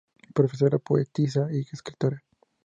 [0.33, 2.23] Profesora, poetisa y escritora.